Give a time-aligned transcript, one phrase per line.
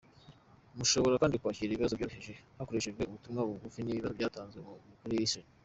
[0.77, 4.59] Mushobora kandi kwakira ibibazo byoherejwe hakoreshejwe ubutumwa bugufi n’ibisubizo byatanzwe
[4.99, 5.45] kuri listen.